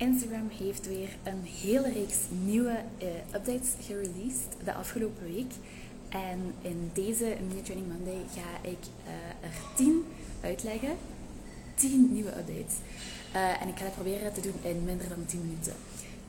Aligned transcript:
Instagram 0.00 0.50
heeft 0.58 0.86
weer 0.86 1.08
een 1.22 1.42
hele 1.62 1.92
reeks 1.92 2.16
nieuwe 2.44 2.78
uh, 3.02 3.08
updates 3.34 3.68
gereleased 3.80 4.48
de 4.64 4.74
afgelopen 4.74 5.32
week. 5.34 5.52
En 6.08 6.54
in 6.62 6.90
deze 6.92 7.36
Mini 7.48 7.62
Training 7.62 7.92
Monday 7.92 8.22
ga 8.34 8.68
ik 8.68 8.78
uh, 9.06 9.48
er 9.48 9.54
10 9.76 10.04
uitleggen. 10.40 10.96
10 11.74 12.12
nieuwe 12.12 12.28
updates. 12.28 12.74
Uh, 13.34 13.62
en 13.62 13.68
ik 13.68 13.78
ga 13.78 13.84
het 13.84 13.94
proberen 13.94 14.32
te 14.32 14.40
doen 14.40 14.54
in 14.62 14.84
minder 14.84 15.08
dan 15.08 15.24
10 15.26 15.40
minuten. 15.40 15.72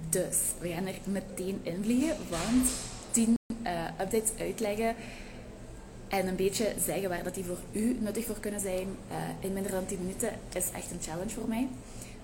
Dus 0.09 0.37
we 0.59 0.69
gaan 0.69 0.87
er 0.87 0.95
meteen 1.03 1.59
in 1.63 1.83
vliegen, 1.83 2.15
want 2.29 2.69
10 3.11 3.35
updates 4.01 4.31
uitleggen 4.39 4.95
en 6.07 6.27
een 6.27 6.35
beetje 6.35 6.73
zeggen 6.85 7.09
waar 7.09 7.23
dat 7.23 7.35
die 7.35 7.43
voor 7.43 7.59
u 7.71 7.97
nuttig 7.99 8.25
voor 8.25 8.39
kunnen 8.39 8.59
zijn 8.59 8.87
in 9.39 9.53
minder 9.53 9.71
dan 9.71 9.85
10 9.85 9.97
minuten 9.99 10.29
is 10.53 10.65
echt 10.73 10.91
een 10.91 11.01
challenge 11.01 11.29
voor 11.29 11.47
mij. 11.47 11.67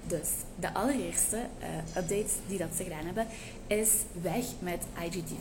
Dus 0.07 0.29
de 0.59 0.73
allereerste 0.73 1.35
uh, 1.35 1.67
updates 1.97 2.31
die 2.47 2.57
dat 2.57 2.75
ze 2.75 2.83
gedaan 2.83 3.05
hebben, 3.05 3.27
is 3.67 3.89
weg 4.21 4.45
met 4.59 4.83
IGTV. 5.03 5.31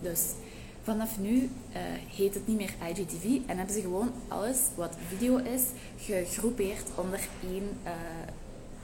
Dus 0.00 0.20
vanaf 0.82 1.18
nu 1.18 1.34
uh, 1.34 1.48
heet 2.16 2.34
het 2.34 2.46
niet 2.46 2.56
meer 2.56 2.74
IGTV 2.88 3.24
en 3.46 3.56
hebben 3.56 3.74
ze 3.74 3.80
gewoon 3.80 4.12
alles 4.28 4.58
wat 4.74 4.96
video 5.08 5.36
is 5.36 5.62
gegroepeerd 5.96 6.88
onder 6.94 7.20
één 7.42 7.68
uh, 7.84 7.90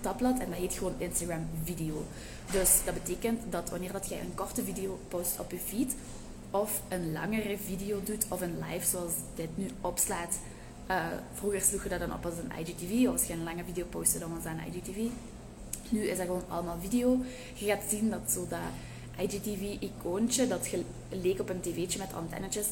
tabblad 0.01 0.39
en 0.39 0.51
dat 0.51 0.59
heet 0.59 0.75
gewoon 0.75 0.95
Instagram 0.99 1.47
video. 1.65 2.05
Dus 2.51 2.81
dat 2.85 2.95
betekent 2.95 3.41
dat 3.51 3.71
wanneer 3.71 3.93
dat 3.93 4.09
jij 4.09 4.21
een 4.21 4.35
korte 4.35 4.65
video 4.65 4.99
post 5.09 5.41
op 5.41 5.51
je 5.51 5.59
feed 5.59 5.95
of 6.51 6.83
een 6.89 7.13
langere 7.13 7.59
video 7.59 8.01
doet 8.05 8.27
of 8.29 8.41
een 8.41 8.59
live 8.71 8.87
zoals 8.87 9.13
dit 9.35 9.49
nu 9.55 9.71
opslaat. 9.81 10.39
Vroeger 11.33 11.61
sloeg 11.61 11.83
je 11.83 11.89
dat 11.89 11.99
dan 11.99 12.13
op 12.13 12.25
als 12.25 12.35
een 12.35 12.59
IGTV, 12.59 13.09
als 13.09 13.25
je 13.25 13.33
een 13.33 13.45
lange 13.45 13.65
video 13.65 13.85
postte 13.91 14.19
dan 14.19 14.35
was 14.35 14.43
dat 14.43 14.53
een 14.53 14.75
IGTV. 14.75 14.99
Nu 15.93 16.07
is 16.07 16.17
dat 16.17 16.27
gewoon 16.27 16.45
allemaal 16.49 16.79
video. 16.81 17.19
Je 17.55 17.67
gaat 17.67 17.83
zien 17.89 18.11
dat 18.11 18.31
zo 18.31 18.47
dat 18.49 18.59
IGTV-icoontje, 19.19 20.49
dat 20.49 20.69
leek 21.09 21.41
op 21.41 21.49
een 21.49 21.61
tv'tje 21.61 21.99
met 21.99 22.15
antennetjes, 22.15 22.67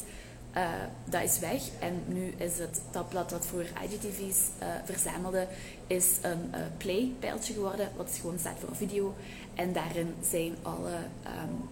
uh, 0.56 0.68
dat 1.04 1.22
is 1.22 1.38
weg. 1.38 1.62
En 1.80 2.02
nu 2.06 2.34
is 2.36 2.58
het 2.58 2.80
tabblad 2.90 3.30
wat 3.30 3.46
voor 3.46 3.62
IGTV's 3.62 4.38
eh, 4.58 4.68
verzamelde, 4.84 5.46
is 5.86 6.16
een 6.22 6.50
uh, 6.54 6.60
play-pijltje 6.76 7.52
geworden, 7.52 7.88
wat 7.96 8.18
gewoon 8.20 8.38
staat 8.38 8.58
voor 8.64 8.76
video. 8.76 9.14
En 9.54 9.72
daarin 9.72 10.14
zijn 10.30 10.56
alle, 10.62 10.94
um, 11.24 11.68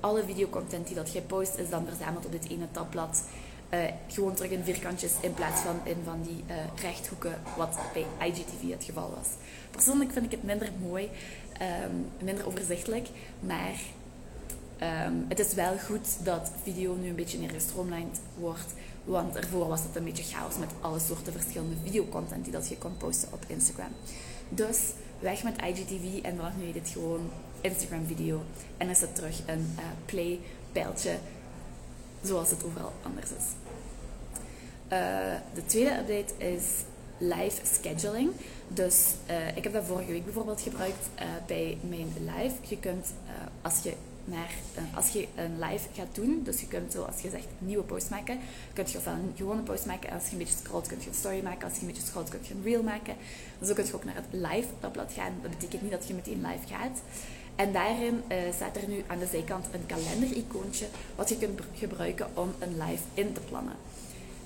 alle 0.00 0.24
videocontent 0.24 0.86
die 0.86 0.96
dat 0.96 1.12
jij 1.12 1.22
post, 1.22 1.58
is 1.58 1.70
dan 1.70 1.86
verzameld 1.86 2.26
op 2.26 2.32
dit 2.32 2.48
ene 2.48 2.66
tabblad. 2.70 3.22
Uh, 3.74 3.78
gewoon 4.08 4.34
terug 4.34 4.50
in 4.50 4.64
vierkantjes 4.64 5.12
in 5.20 5.34
plaats 5.34 5.60
van 5.60 5.80
in 5.84 5.96
van 6.04 6.22
die 6.22 6.44
uh, 6.48 6.56
rechthoeken, 6.82 7.40
wat 7.56 7.78
bij 7.92 8.28
IGTV 8.28 8.70
het 8.70 8.84
geval 8.84 9.10
was. 9.16 9.28
Persoonlijk 9.70 10.12
vind 10.12 10.24
ik 10.24 10.30
het 10.30 10.42
minder 10.42 10.68
mooi, 10.80 11.10
um, 11.84 12.06
minder 12.22 12.46
overzichtelijk, 12.46 13.08
maar 13.40 13.80
um, 15.06 15.24
het 15.28 15.38
is 15.38 15.54
wel 15.54 15.78
goed 15.78 16.24
dat 16.24 16.50
video 16.62 16.94
nu 16.94 17.08
een 17.08 17.14
beetje 17.14 17.38
meer 17.38 17.50
gestroomlijnd 17.50 18.20
wordt. 18.38 18.74
Want 19.04 19.36
ervoor 19.36 19.68
was 19.68 19.82
het 19.82 19.96
een 19.96 20.04
beetje 20.04 20.36
chaos 20.36 20.56
met 20.58 20.70
alle 20.80 20.98
soorten 20.98 21.32
verschillende 21.32 21.74
videocontent 21.84 22.44
die 22.44 22.52
dat 22.52 22.68
je 22.68 22.78
kon 22.78 22.96
posten 22.96 23.32
op 23.32 23.44
Instagram. 23.46 23.92
Dus 24.48 24.78
weg 25.18 25.42
met 25.42 25.62
IGTV 25.62 26.22
en 26.22 26.36
vanaf 26.36 26.52
nu 26.56 26.72
het 26.72 26.88
gewoon 26.88 27.30
Instagram 27.60 28.06
video. 28.06 28.42
En 28.76 28.88
is 28.88 29.00
het 29.00 29.14
terug 29.14 29.40
een 29.46 29.74
uh, 29.78 29.84
play 30.04 30.40
pijltje 30.72 31.18
zoals 32.22 32.50
het 32.50 32.64
overal 32.64 32.92
anders 33.02 33.26
is. 33.26 33.44
Uh, 34.92 34.98
de 35.54 35.66
tweede 35.66 35.98
update 35.98 36.52
is 36.52 36.64
live 37.18 37.60
scheduling. 37.62 38.30
Dus 38.68 39.06
uh, 39.30 39.56
ik 39.56 39.64
heb 39.64 39.72
dat 39.72 39.84
vorige 39.84 40.12
week 40.12 40.24
bijvoorbeeld 40.24 40.60
gebruikt 40.60 41.08
uh, 41.18 41.24
bij 41.46 41.78
mijn 41.88 42.12
live. 42.18 42.54
Je 42.68 42.78
kunt 42.78 43.06
als 43.62 43.82
je 43.82 43.92
naar, 44.24 44.50
als 44.94 45.08
je 45.08 45.26
een 45.34 45.58
live 45.58 45.88
gaat 45.94 46.14
doen, 46.14 46.40
dus 46.44 46.60
je 46.60 46.66
kunt 46.66 46.92
zo, 46.92 47.02
als 47.02 47.20
je 47.20 47.30
zegt 47.30 47.46
nieuwe 47.58 47.82
post 47.82 48.10
maken, 48.10 48.38
kun 48.72 48.84
je 48.86 48.98
ofwel 48.98 49.14
een 49.14 49.32
gewone 49.36 49.62
post 49.62 49.86
maken. 49.86 50.12
Als 50.12 50.24
je 50.24 50.32
een 50.32 50.38
beetje 50.38 50.56
scrolt, 50.64 50.86
kun 50.86 50.98
je 51.00 51.08
een 51.08 51.14
story 51.14 51.42
maken. 51.42 51.64
Als 51.64 51.74
je 51.74 51.80
een 51.80 51.86
beetje 51.86 52.06
scrolt, 52.06 52.28
kun 52.28 52.40
je 52.42 52.54
een 52.54 52.62
reel 52.62 52.82
maken. 52.82 53.16
Zo 53.64 53.74
kun 53.74 53.86
je 53.86 53.94
ook 53.94 54.04
naar 54.04 54.14
het 54.14 54.24
live 54.30 54.68
tabblad 54.80 55.12
gaan. 55.12 55.32
Dat 55.42 55.50
betekent 55.50 55.82
niet 55.82 55.90
dat 55.90 56.08
je 56.08 56.14
meteen 56.14 56.46
live 56.46 56.74
gaat. 56.74 56.98
En 57.60 57.72
daarin 57.72 58.22
uh, 58.28 58.36
staat 58.54 58.76
er 58.76 58.88
nu 58.88 59.04
aan 59.06 59.18
de 59.18 59.26
zijkant 59.26 59.66
een 59.72 59.86
kalender-icoontje 59.86 60.86
wat 61.16 61.28
je 61.28 61.38
kunt 61.38 61.60
gebruiken 61.74 62.26
om 62.34 62.54
een 62.58 62.76
live 62.82 63.02
in 63.14 63.32
te 63.32 63.40
plannen. 63.40 63.74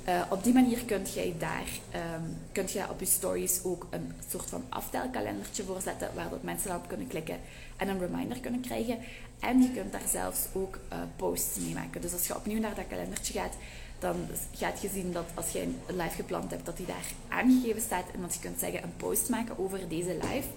Uh, 0.08 0.22
op 0.30 0.44
die 0.44 0.52
manier 0.52 0.84
kunt 0.84 1.12
jij 1.12 1.34
daar 1.38 1.68
um, 1.94 2.36
kunt 2.52 2.72
je 2.72 2.90
op 2.90 3.00
je 3.00 3.06
stories 3.06 3.60
ook 3.64 3.86
een 3.90 4.12
soort 4.28 4.48
van 4.48 4.64
aftelkalendertje 4.68 5.62
voor 5.64 5.80
zetten 5.80 6.10
waar 6.14 6.30
dat 6.30 6.42
mensen 6.42 6.74
op 6.74 6.88
kunnen 6.88 7.06
klikken 7.06 7.38
en 7.76 7.88
een 7.88 7.98
reminder 7.98 8.40
kunnen 8.40 8.60
krijgen. 8.60 8.98
En 9.40 9.62
je 9.62 9.70
kunt 9.70 9.92
daar 9.92 10.08
zelfs 10.10 10.40
ook 10.52 10.78
uh, 10.92 10.98
posts 11.16 11.58
mee 11.58 11.74
maken. 11.74 12.00
Dus 12.00 12.12
als 12.12 12.26
je 12.26 12.36
opnieuw 12.36 12.60
naar 12.60 12.74
dat 12.74 12.86
kalendertje 12.88 13.32
gaat, 13.32 13.54
dan 13.98 14.16
gaat 14.54 14.82
je 14.82 14.88
zien 14.88 15.12
dat 15.12 15.26
als 15.34 15.50
je 15.50 15.62
een 15.62 15.76
live 15.86 16.14
gepland 16.14 16.50
hebt, 16.50 16.66
dat 16.66 16.76
die 16.76 16.86
daar 16.86 17.06
aangegeven 17.28 17.82
staat 17.82 18.06
en 18.14 18.20
dat 18.20 18.34
je 18.34 18.40
kunt 18.40 18.58
zeggen 18.58 18.82
een 18.82 18.96
post 18.96 19.28
maken 19.28 19.58
over 19.58 19.88
deze 19.88 20.16
live. 20.22 20.48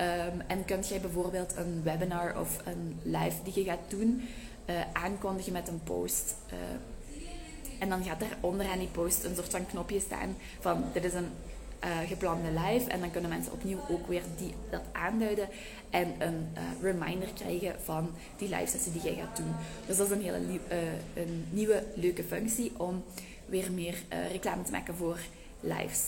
Um, 0.00 0.40
en 0.46 0.64
kunt 0.64 0.88
jij 0.88 1.00
bijvoorbeeld 1.00 1.56
een 1.56 1.82
webinar 1.82 2.40
of 2.40 2.60
een 2.64 3.00
live 3.02 3.36
die 3.44 3.52
je 3.54 3.64
gaat 3.64 3.90
doen 3.90 4.28
uh, 4.70 4.74
aankondigen 4.92 5.52
met 5.52 5.68
een 5.68 5.80
post. 5.84 6.34
Uh, 6.52 6.58
en 7.78 7.88
dan 7.88 8.04
gaat 8.04 8.22
er 8.22 8.36
onderaan 8.40 8.78
die 8.78 8.88
post 8.88 9.24
een 9.24 9.34
soort 9.34 9.50
van 9.50 9.66
knopje 9.66 10.00
staan 10.00 10.36
van 10.60 10.84
dit 10.92 11.04
is 11.04 11.14
een 11.14 11.28
uh, 11.84 12.08
geplande 12.08 12.48
live. 12.48 12.90
En 12.90 13.00
dan 13.00 13.10
kunnen 13.10 13.30
mensen 13.30 13.52
opnieuw 13.52 13.78
ook 13.90 14.06
weer 14.06 14.22
die, 14.36 14.54
dat 14.70 14.82
aanduiden 14.92 15.48
en 15.90 16.14
een 16.18 16.48
reminder 16.80 17.28
krijgen 17.34 17.74
van 17.82 18.10
die 18.36 18.48
live 18.48 18.66
sessie 18.66 18.92
die 18.92 19.02
jij 19.02 19.14
gaat 19.14 19.36
doen. 19.36 19.54
Dus 19.86 19.96
dat 19.96 20.06
is 20.06 20.12
een 20.12 20.22
hele 20.22 20.60
een 21.14 21.46
nieuwe 21.50 21.84
leuke 21.94 22.24
functie 22.24 22.72
om 22.76 23.04
weer 23.46 23.72
meer 23.72 23.94
reclame 24.30 24.62
te 24.62 24.70
maken 24.70 24.94
voor 24.94 25.18
lives. 25.60 26.00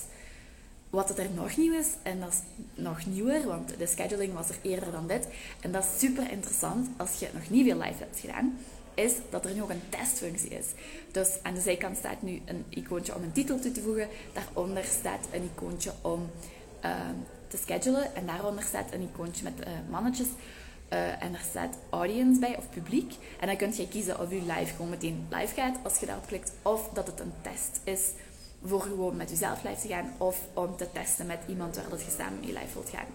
Wat 0.96 1.18
er 1.18 1.30
nog 1.34 1.56
nieuw 1.56 1.72
is, 1.72 1.88
en 2.02 2.20
dat 2.20 2.28
is 2.28 2.40
nog 2.74 3.06
nieuwer, 3.06 3.46
want 3.46 3.78
de 3.78 3.86
scheduling 3.86 4.32
was 4.32 4.48
er 4.48 4.56
eerder 4.62 4.92
dan 4.92 5.06
dit. 5.06 5.28
En 5.60 5.72
dat 5.72 5.84
is 5.84 5.98
super 5.98 6.30
interessant 6.30 6.88
als 6.96 7.18
je 7.18 7.28
nog 7.32 7.50
niet 7.50 7.66
veel 7.66 7.78
live 7.78 7.98
hebt 7.98 8.20
gedaan, 8.20 8.58
is 8.94 9.12
dat 9.30 9.44
er 9.44 9.54
nu 9.54 9.62
ook 9.62 9.70
een 9.70 9.88
testfunctie 9.88 10.50
is. 10.50 10.66
Dus 11.12 11.28
aan 11.42 11.54
de 11.54 11.60
zijkant 11.60 11.96
staat 11.96 12.22
nu 12.22 12.42
een 12.44 12.64
icoontje 12.68 13.14
om 13.14 13.22
een 13.22 13.32
titel 13.32 13.58
toe 13.58 13.72
te 13.72 13.80
voegen. 13.80 14.08
Daaronder 14.32 14.84
staat 14.84 15.26
een 15.32 15.50
icoontje 15.54 15.92
om 16.00 16.30
uh, 16.84 16.90
te 17.48 17.56
schedulen. 17.56 18.14
En 18.14 18.26
daaronder 18.26 18.64
staat 18.64 18.92
een 18.92 19.08
icoontje 19.12 19.44
met 19.44 19.60
uh, 19.60 19.66
mannetjes. 19.90 20.28
Uh, 20.92 21.22
en 21.22 21.34
er 21.34 21.44
staat 21.50 21.76
audience 21.90 22.40
bij, 22.40 22.56
of 22.56 22.70
publiek. 22.70 23.14
En 23.40 23.46
dan 23.46 23.56
kun 23.56 23.76
je 23.76 23.88
kiezen 23.88 24.20
of 24.20 24.30
je 24.30 24.42
live 24.42 24.74
gewoon 24.74 24.90
meteen 24.90 25.26
live 25.30 25.54
gaat 25.54 25.76
als 25.82 25.98
je 25.98 26.06
daarop 26.06 26.26
klikt. 26.26 26.52
Of 26.62 26.88
dat 26.92 27.06
het 27.06 27.20
een 27.20 27.32
test 27.42 27.80
is 27.84 28.10
voor 28.64 28.80
gewoon 28.80 29.16
met 29.16 29.30
jezelf 29.30 29.62
live 29.62 29.80
te 29.80 29.88
gaan 29.88 30.12
of 30.18 30.40
om 30.54 30.76
te 30.76 30.92
testen 30.92 31.26
met 31.26 31.40
iemand 31.48 31.76
waar 31.76 31.88
dat 31.88 32.00
je 32.00 32.14
samen 32.18 32.40
mee 32.40 32.52
live 32.52 32.72
wilt 32.74 32.88
gaan. 32.88 33.06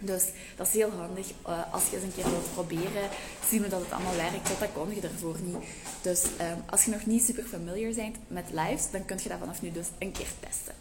Dus 0.00 0.24
dat 0.56 0.66
is 0.66 0.72
heel 0.72 0.90
handig. 0.90 1.30
Uh, 1.48 1.72
als 1.72 1.90
je 1.90 1.96
eens 1.96 2.04
een 2.04 2.14
keer 2.14 2.30
wilt 2.30 2.52
proberen, 2.52 3.08
zien 3.48 3.62
we 3.62 3.68
dat 3.68 3.80
het 3.80 3.92
allemaal 3.92 4.16
werkt. 4.16 4.48
Dat, 4.48 4.58
dat 4.58 4.68
kon 4.72 4.94
je 4.94 5.00
ervoor 5.00 5.36
niet. 5.42 5.56
Dus 6.02 6.24
uh, 6.40 6.52
als 6.70 6.84
je 6.84 6.90
nog 6.90 7.06
niet 7.06 7.22
super 7.22 7.44
familiar 7.44 7.94
bent 7.94 8.16
met 8.28 8.44
lives, 8.52 8.90
dan 8.90 9.04
kun 9.04 9.18
je 9.22 9.28
dat 9.28 9.38
vanaf 9.38 9.62
nu 9.62 9.72
dus 9.72 9.86
een 9.98 10.12
keer 10.12 10.32
testen. 10.40 10.74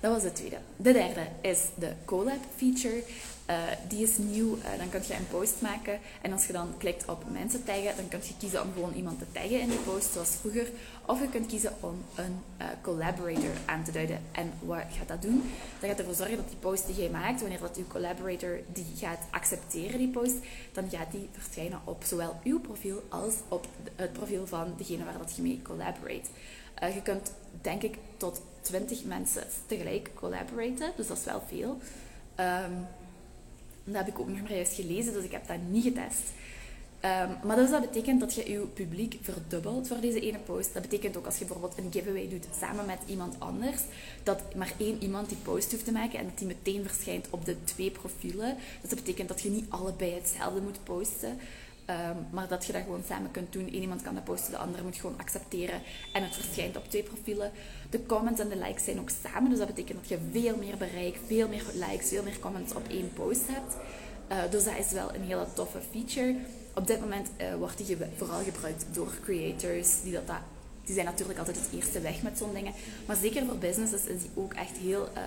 Dat 0.00 0.12
was 0.12 0.22
de 0.22 0.32
tweede. 0.32 0.58
De 0.76 0.92
derde 0.92 1.26
is 1.40 1.58
de 1.74 1.92
collab 2.04 2.40
feature. 2.56 3.02
Uh, 3.50 3.56
die 3.88 4.02
is 4.02 4.18
nieuw. 4.18 4.56
Uh, 4.56 4.78
dan 4.78 4.88
kun 4.88 5.00
je 5.06 5.14
een 5.14 5.28
post 5.28 5.60
maken. 5.60 5.98
En 6.20 6.32
als 6.32 6.46
je 6.46 6.52
dan 6.52 6.74
klikt 6.78 7.08
op 7.08 7.24
mensen 7.30 7.64
taggen, 7.64 7.96
dan 7.96 8.08
kun 8.08 8.20
je 8.22 8.36
kiezen 8.38 8.62
om 8.62 8.72
gewoon 8.72 8.92
iemand 8.94 9.18
te 9.18 9.24
taggen 9.32 9.60
in 9.60 9.68
die 9.68 9.78
post, 9.78 10.12
zoals 10.12 10.28
vroeger. 10.28 10.66
Of 11.06 11.20
je 11.20 11.28
kunt 11.28 11.46
kiezen 11.46 11.72
om 11.80 12.04
een 12.14 12.40
uh, 12.60 12.66
collaborator 12.82 13.50
aan 13.64 13.84
te 13.84 13.92
duiden. 13.92 14.20
En 14.32 14.52
wat 14.60 14.84
gaat 14.98 15.08
dat 15.08 15.22
doen? 15.22 15.42
Dat 15.80 15.90
gaat 15.90 15.98
ervoor 15.98 16.14
zorgen 16.14 16.36
dat 16.36 16.48
die 16.48 16.56
post 16.56 16.86
die 16.86 16.94
jij 16.94 17.10
maakt, 17.10 17.40
wanneer 17.40 17.60
dat 17.60 17.76
uw 17.76 17.86
collaborator 17.86 18.60
die 18.72 18.86
gaat 18.96 19.20
accepteren, 19.30 19.98
die 19.98 20.08
post, 20.08 20.34
dan 20.72 20.90
gaat 20.90 21.10
die 21.10 21.28
verschijnen 21.32 21.80
op 21.84 22.04
zowel 22.04 22.40
uw 22.44 22.60
profiel 22.60 23.02
als 23.08 23.34
op 23.48 23.66
het 23.96 24.12
profiel 24.12 24.46
van 24.46 24.74
degene 24.76 25.04
waar 25.04 25.18
dat 25.18 25.36
je 25.36 25.42
mee 25.42 25.60
collaborate. 25.62 26.28
je 26.94 27.02
kunt, 27.02 27.32
denk 27.60 27.82
ik, 27.82 27.96
tot 28.16 28.40
20 28.60 29.04
mensen 29.04 29.42
tegelijk 29.66 30.10
collaboraten. 30.14 30.92
Dus 30.96 31.06
dat 31.06 31.18
is 31.18 31.24
wel 31.24 31.42
veel. 31.48 31.78
Um, 32.36 32.86
dat 33.84 33.94
heb 33.94 34.08
ik 34.08 34.18
ook 34.18 34.28
nog 34.28 34.40
maar 34.40 34.54
juist 34.54 34.74
gelezen, 34.74 35.12
dus 35.12 35.24
ik 35.24 35.32
heb 35.32 35.46
dat 35.46 35.56
niet 35.70 35.82
getest. 35.82 36.22
Um, 37.04 37.46
maar 37.46 37.56
dus 37.56 37.70
dat 37.70 37.80
betekent 37.80 38.20
dat 38.20 38.34
je 38.34 38.50
je 38.50 38.58
publiek 38.58 39.18
verdubbelt 39.20 39.88
voor 39.88 40.00
deze 40.00 40.20
ene 40.20 40.38
post. 40.38 40.72
Dat 40.72 40.82
betekent 40.82 41.16
ook 41.16 41.26
als 41.26 41.38
je 41.38 41.44
bijvoorbeeld 41.44 41.78
een 41.78 41.92
giveaway 41.92 42.28
doet 42.28 42.46
samen 42.58 42.86
met 42.86 42.98
iemand 43.06 43.34
anders, 43.38 43.80
dat 44.22 44.54
maar 44.54 44.72
één 44.78 45.02
iemand 45.02 45.28
die 45.28 45.38
post 45.42 45.70
hoeft 45.70 45.84
te 45.84 45.92
maken 45.92 46.18
en 46.18 46.24
dat 46.24 46.38
die 46.38 46.46
meteen 46.46 46.84
verschijnt 46.86 47.26
op 47.30 47.44
de 47.44 47.56
twee 47.64 47.90
profielen. 47.90 48.56
Dus 48.80 48.90
dat 48.90 48.98
betekent 48.98 49.28
dat 49.28 49.40
je 49.40 49.50
niet 49.50 49.64
allebei 49.68 50.14
hetzelfde 50.14 50.60
moet 50.60 50.84
posten. 50.84 51.38
Um, 51.90 52.26
maar 52.30 52.48
dat 52.48 52.64
je 52.66 52.72
dat 52.72 52.82
gewoon 52.82 53.02
samen 53.08 53.30
kunt 53.30 53.52
doen. 53.52 53.66
Eén 53.66 53.80
iemand 53.80 54.02
kan 54.02 54.14
dat 54.14 54.24
posten, 54.24 54.50
de 54.50 54.58
andere 54.58 54.82
moet 54.82 54.96
gewoon 54.96 55.18
accepteren. 55.18 55.80
En 56.12 56.22
het 56.22 56.34
verschijnt 56.34 56.76
op 56.76 56.88
twee 56.88 57.02
profielen. 57.02 57.50
De 57.90 58.06
comments 58.06 58.40
en 58.40 58.48
de 58.48 58.56
likes 58.56 58.84
zijn 58.84 59.00
ook 59.00 59.10
samen. 59.22 59.50
Dus 59.50 59.58
dat 59.58 59.66
betekent 59.66 59.98
dat 59.98 60.08
je 60.08 60.18
veel 60.32 60.56
meer 60.56 60.76
bereik, 60.76 61.18
veel 61.26 61.48
meer 61.48 61.64
likes, 61.74 62.08
veel 62.08 62.22
meer 62.22 62.38
comments 62.38 62.74
op 62.74 62.88
één 62.88 63.12
post 63.12 63.42
hebt. 63.46 63.76
dus 64.52 64.64
dat 64.64 64.78
is 64.78 64.92
wel 64.92 65.14
een 65.14 65.22
hele 65.22 65.46
toffe 65.54 65.80
feature. 65.90 66.36
Op 66.74 66.86
dit 66.86 67.00
moment 67.00 67.28
wordt 67.58 67.86
die 67.86 67.96
vooral 68.16 68.42
gebruikt 68.42 68.84
door 68.92 69.12
creators 69.24 70.02
die 70.02 70.12
dat, 70.12 70.26
dat 70.26 70.40
die 70.84 70.94
zijn 70.94 71.06
natuurlijk 71.06 71.38
altijd 71.38 71.56
het 71.56 71.68
eerste 71.74 72.00
weg 72.00 72.22
met 72.22 72.38
zo'n 72.38 72.54
dingen. 72.54 72.72
Maar 73.06 73.16
zeker 73.16 73.44
voor 73.46 73.58
businesses 73.58 74.04
is 74.04 74.20
die 74.20 74.30
ook 74.34 74.54
echt 74.54 74.76
heel 74.76 75.08
uh, 75.16 75.22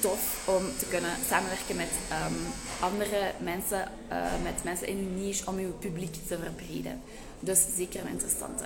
tof 0.00 0.48
om 0.48 0.64
te 0.78 0.86
kunnen 0.86 1.10
samenwerken 1.28 1.76
met 1.76 1.90
um, 2.10 2.36
andere 2.80 3.32
mensen, 3.38 3.88
uh, 4.10 4.42
met 4.42 4.64
mensen 4.64 4.86
in 4.86 4.96
uw 4.98 5.24
niche, 5.24 5.46
om 5.46 5.58
uw 5.58 5.72
publiek 5.72 6.14
te 6.14 6.38
verbreden. 6.38 7.00
Dus 7.40 7.60
zeker 7.76 8.00
een 8.00 8.10
interessante. 8.10 8.64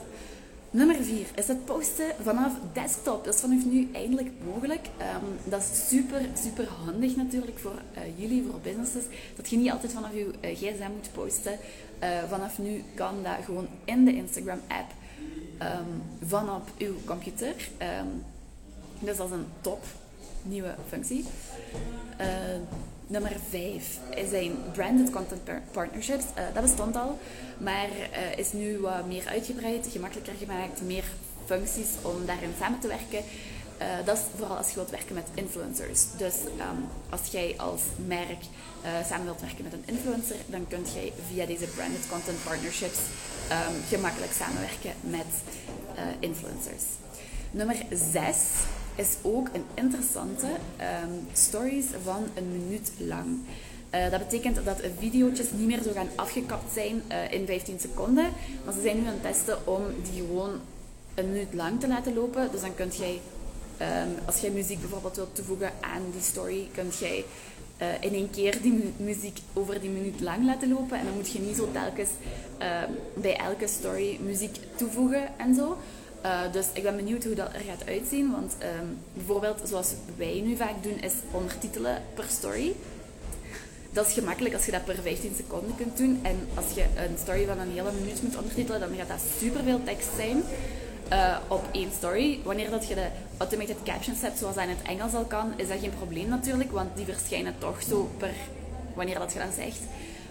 Nummer 0.71 0.97
4 1.03 1.27
is 1.35 1.49
het 1.49 1.65
posten 1.65 2.15
vanaf 2.23 2.53
desktop. 2.73 3.25
Dat 3.25 3.35
is 3.35 3.41
vanaf 3.41 3.65
nu 3.65 3.89
eindelijk 3.93 4.31
mogelijk. 4.55 4.87
Um, 4.87 5.51
dat 5.51 5.61
is 5.61 5.89
super, 5.89 6.21
super 6.45 6.69
handig 6.85 7.17
natuurlijk 7.17 7.59
voor 7.59 7.75
uh, 7.97 8.19
jullie, 8.19 8.47
voor 8.51 8.61
businesses. 8.61 9.05
Dat 9.37 9.51
je 9.51 9.57
niet 9.57 9.71
altijd 9.71 9.93
vanaf 9.93 10.13
je 10.13 10.31
gsm 10.43 10.91
moet 10.97 11.13
posten. 11.13 11.59
vanaf 12.29 12.59
nu 12.59 12.85
kan 12.95 13.23
dat 13.23 13.45
gewoon 13.45 13.69
in 13.85 14.05
de 14.05 14.15
Instagram-app 14.15 14.91
um, 15.63 16.03
vanop 16.29 16.69
uw 16.79 16.95
computer. 17.05 17.55
Dus 18.99 19.17
dat 19.17 19.27
is 19.27 19.33
een 19.33 19.47
top 19.61 19.85
nieuwe 20.43 20.75
functie. 20.89 21.25
Uh, 22.21 22.27
nummer 23.07 23.37
5 23.51 23.99
zijn 24.31 24.53
branded 24.73 25.11
content 25.11 25.41
partnerships. 25.71 26.25
Uh, 26.25 26.45
dat 26.55 26.63
bestond 26.63 26.97
al, 26.97 27.19
maar 27.59 27.89
uh, 27.89 28.39
is 28.39 28.53
nu 28.53 28.79
wat 28.79 29.07
meer 29.07 29.27
uitgebreid, 29.27 29.89
gemakkelijker 29.91 30.35
gemaakt, 30.39 30.83
meer 30.83 31.05
functies 31.47 31.89
om 32.03 32.27
daarin 32.27 32.53
samen 32.59 32.79
te 32.79 32.89
werken. 32.89 33.23
Dat 34.05 34.17
is 34.17 34.23
vooral 34.37 34.57
als 34.57 34.69
je 34.69 34.75
wilt 34.75 34.91
werken 34.91 35.15
met 35.15 35.29
influencers. 35.35 36.05
Dus 36.17 36.35
um, 36.35 36.89
als 37.11 37.21
jij 37.31 37.55
als 37.57 37.83
merk 38.07 38.43
samen 39.09 39.25
wilt 39.25 39.41
werken 39.41 39.65
met 39.65 39.73
een 39.73 39.83
influencer, 39.85 40.37
dan 40.47 40.67
kunt 40.69 40.93
jij 40.93 41.13
via 41.29 41.47
deze 41.47 41.65
branded 41.65 42.09
content 42.11 42.45
partnerships 42.45 42.99
um, 43.51 43.83
gemakkelijk 43.89 44.33
samenwerken 44.33 44.93
met 45.01 45.31
influencers. 46.21 46.85
Nummer 47.51 47.77
6 47.91 48.37
is 48.95 49.17
ook 49.23 49.49
een 49.53 49.65
interessante 49.75 50.47
um, 50.47 51.27
stories 51.33 51.87
van 52.03 52.25
een 52.35 52.53
minuut 52.53 52.93
lang. 52.99 53.39
Uh, 53.95 54.11
dat 54.11 54.19
betekent 54.19 54.65
dat 54.65 54.81
video's 54.99 55.39
niet 55.39 55.67
meer 55.67 55.83
zo 55.83 55.91
gaan 55.93 56.09
afgekapt 56.15 56.73
zijn 56.73 57.03
uh, 57.09 57.33
in 57.33 57.47
15 57.47 57.81
seconden. 57.81 58.29
Maar 58.65 58.75
ze 58.75 58.81
zijn 58.81 59.01
nu 59.01 59.07
aan 59.07 59.13
het 59.13 59.23
testen 59.23 59.67
om 59.67 59.83
die 60.13 60.23
gewoon 60.27 60.61
een 61.15 61.33
minuut 61.33 61.55
lang 61.55 61.81
te 61.81 61.89
laten 61.89 62.15
lopen. 62.15 62.49
Dus 62.53 62.61
dan 62.61 62.75
kunt 62.75 62.97
jij, 62.97 63.21
um, 63.81 64.15
als 64.25 64.41
jij 64.41 64.51
muziek 64.51 64.81
bijvoorbeeld 64.81 65.17
wilt 65.17 65.35
toevoegen 65.35 65.73
aan 65.81 66.03
die 66.13 66.23
story, 66.23 66.69
kunt 66.75 66.99
jij 66.99 67.25
uh, 67.83 67.87
in 68.01 68.15
één 68.15 68.31
keer 68.31 68.63
die 68.63 68.93
muziek 68.97 69.39
over 69.53 69.81
die 69.81 69.91
minuut 69.91 70.21
lang 70.21 70.45
laten 70.45 70.69
lopen. 70.69 70.99
En 70.99 71.05
dan 71.05 71.15
moet 71.15 71.31
je 71.31 71.39
niet 71.39 71.57
zo 71.57 71.69
telkens 71.73 72.09
uh, 72.61 72.67
bij 73.15 73.37
elke 73.37 73.67
story 73.67 74.19
muziek 74.23 74.57
toevoegen 74.77 75.39
en 75.39 75.55
zo. 75.55 75.77
Uh, 76.25 76.41
dus 76.53 76.67
ik 76.73 76.83
ben 76.83 76.97
benieuwd 76.97 77.25
hoe 77.25 77.35
dat 77.35 77.49
er 77.53 77.61
gaat 77.61 77.87
uitzien. 77.87 78.31
Want 78.31 78.57
um, 78.81 78.99
bijvoorbeeld, 79.15 79.61
zoals 79.65 79.93
wij 80.17 80.41
nu 80.45 80.57
vaak 80.57 80.83
doen, 80.83 81.01
is 81.01 81.13
ondertitelen 81.31 82.03
per 82.15 82.25
story. 82.29 82.75
Dat 83.93 84.07
is 84.07 84.13
gemakkelijk 84.13 84.55
als 84.55 84.65
je 84.65 84.73
dat 84.73 84.85
per 84.85 84.99
15 85.03 85.33
seconden 85.37 85.77
kunt 85.77 85.97
doen. 85.97 86.21
En 86.23 86.49
als 86.55 86.75
je 86.75 86.83
een 86.83 87.17
story 87.23 87.47
van 87.47 87.59
een 87.59 87.71
hele 87.71 87.93
minuut 87.93 88.23
moet 88.23 88.37
ondertitelen, 88.37 88.81
dan 88.81 88.95
gaat 88.97 89.09
dat 89.09 89.23
superveel 89.39 89.81
tekst 89.85 90.09
zijn 90.17 90.43
uh, 91.13 91.37
op 91.49 91.65
één 91.73 91.91
story. 91.97 92.41
Wanneer 92.45 92.71
dat 92.71 92.89
je 92.89 92.95
de 92.95 93.07
automated 93.37 93.77
captions 93.85 94.21
hebt, 94.21 94.39
zoals 94.39 94.55
dat 94.55 94.65
in 94.65 94.71
het 94.71 94.87
Engels 94.87 95.15
al 95.15 95.25
kan, 95.25 95.53
is 95.57 95.69
dat 95.69 95.79
geen 95.81 95.95
probleem 95.97 96.29
natuurlijk, 96.29 96.73
want 96.73 96.97
die 96.97 97.05
verschijnen 97.05 97.55
toch 97.59 97.83
zo 97.83 98.11
per 98.17 98.35
wanneer 98.95 99.19
dat 99.19 99.33
je 99.33 99.39
dat 99.39 99.55
zegt. 99.55 99.81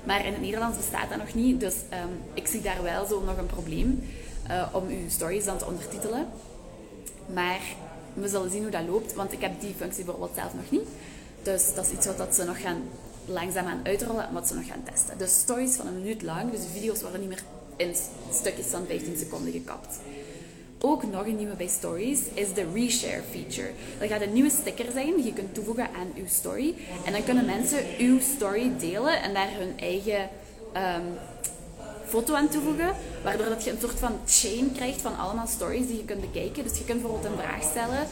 Maar 0.04 0.26
in 0.26 0.32
het 0.34 0.42
Nederlands 0.42 0.78
bestaat 0.78 1.10
dat 1.10 1.18
nog 1.18 1.34
niet, 1.34 1.60
dus 1.60 1.74
um, 1.74 2.20
ik 2.34 2.48
zie 2.48 2.62
daar 2.62 2.84
wel 2.84 3.06
zo 3.06 3.24
nog 3.24 3.38
een 3.38 3.46
probleem 3.46 4.04
uh, 4.50 4.68
om 4.72 4.88
uw 4.88 5.10
stories 5.10 5.46
dan 5.46 5.58
te 5.58 5.66
ondertitelen. 5.66 6.28
Maar 7.34 7.62
we 8.14 8.28
zullen 8.28 8.52
zien 8.52 8.62
hoe 8.62 8.72
dat 8.72 8.88
loopt, 8.88 9.14
want 9.14 9.32
ik 9.32 9.42
heb 9.42 9.62
die 9.62 9.74
functie 9.78 10.04
bijvoorbeeld 10.04 10.36
zelf 10.36 10.54
nog 10.54 10.72
niet. 10.72 10.88
Dus 11.44 11.74
dat 11.74 11.86
is 11.86 11.92
iets 11.92 12.06
wat 12.06 12.18
dat 12.18 12.36
ze 12.36 12.44
nog 12.44 12.62
gaan 12.62 12.82
langzaamaan 13.26 13.80
uitrollen 13.84 14.28
en 14.28 14.34
wat 14.34 14.48
ze 14.48 14.56
nog 14.56 14.68
gaan 14.68 14.84
testen. 14.84 15.18
Dus 15.18 15.40
stories 15.40 15.76
van 15.76 15.88
een 15.88 16.02
minuut 16.02 16.22
lang, 16.22 16.52
dus 16.52 16.62
de 16.62 16.70
video's 16.74 17.02
worden 17.02 17.20
niet 17.20 17.30
meer 17.30 17.44
in 17.76 17.96
stukjes 18.32 18.66
van 18.66 18.86
15 18.86 19.18
seconden 19.18 19.52
gekapt. 19.52 20.00
Ook 20.82 21.04
nog 21.12 21.26
een 21.26 21.36
nieuwe 21.36 21.56
bij 21.56 21.68
Stories 21.68 22.20
is 22.34 22.54
de 22.54 22.66
reshare 22.74 23.22
feature. 23.32 23.72
Dat 24.00 24.10
gaat 24.10 24.22
een 24.22 24.34
nieuwe 24.34 24.50
sticker 24.50 24.92
zijn 24.92 25.16
die 25.16 25.26
je 25.26 25.34
kunt 25.34 25.54
toevoegen 25.54 25.84
aan 25.84 26.12
uw 26.16 26.28
story. 26.28 26.76
En 27.06 27.12
dan 27.12 27.24
kunnen 27.24 27.46
mensen 27.46 27.80
uw 27.98 28.20
story 28.20 28.72
delen 28.78 29.22
en 29.22 29.34
daar 29.34 29.50
hun 29.52 29.80
eigen 29.80 30.30
um, 30.76 31.18
foto 32.10 32.36
aan 32.36 32.50
toevoegen. 32.50 32.94
Waardoor 33.24 33.50
dat 33.50 33.64
je 33.64 33.72
een 33.72 33.80
soort 33.82 34.00
van 34.00 34.20
chain 34.28 34.72
krijgt 34.72 35.02
van 35.02 35.18
allemaal 35.18 35.48
stories 35.48 35.88
die 35.88 35.98
je 35.98 36.06
kunt 36.06 36.22
bekijken. 36.22 36.64
Dus 36.64 36.78
je 36.78 36.86
kunt 36.86 37.02
bijvoorbeeld 37.02 37.34
een 37.34 37.40
vraag 37.40 37.64
stellen 37.64 38.08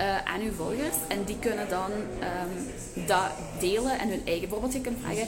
uh, 0.00 0.24
aan 0.24 0.40
uw 0.40 0.52
volgers. 0.52 0.96
En 1.08 1.24
die 1.24 1.38
kunnen 1.38 1.68
dan 1.68 1.90
um, 1.92 3.06
dat 3.06 3.30
delen 3.60 3.98
en 3.98 4.08
hun 4.08 4.22
eigen. 4.24 4.48
Bijvoorbeeld, 4.48 4.72
je 4.72 4.80
kunt 4.80 4.98
vragen: 5.02 5.26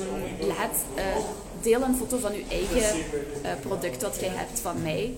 um, 0.00 0.46
laat, 0.46 0.76
uh, 0.96 1.02
deel 1.62 1.82
een 1.82 1.96
foto 1.96 2.18
van 2.18 2.32
uw 2.32 2.44
eigen 2.50 2.98
uh, 2.98 3.50
product 3.60 4.02
wat 4.02 4.16
jij 4.20 4.28
hebt 4.28 4.60
van 4.60 4.82
mij. 4.82 5.14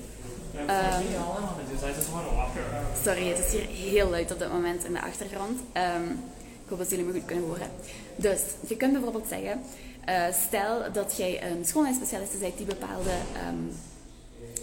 Um, 0.56 1.06
sorry, 3.05 3.29
het 3.29 3.38
is 3.38 3.52
hier 3.52 3.90
heel 3.90 4.11
luid 4.11 4.32
op 4.32 4.38
dit 4.38 4.52
moment 4.52 4.84
in 4.84 4.93
de 4.93 5.02
achtergrond. 5.02 5.61
Ik 6.64 6.69
hoop 6.69 6.79
dat 6.79 6.90
jullie 6.90 7.05
me 7.05 7.12
goed 7.12 7.25
kunnen 7.25 7.44
horen. 7.44 7.70
Dus, 8.17 8.40
je 8.67 8.76
kunt 8.76 8.93
bijvoorbeeld 8.93 9.29
zeggen, 9.29 9.61
uh, 10.08 10.32
stel 10.32 10.93
dat 10.93 11.17
jij 11.17 11.50
een 11.50 11.64
schoonheidsspecialiste 11.64 12.38
bent 12.38 12.56
die 12.56 12.67
bepaalde 12.67 13.11
um, 13.49 13.73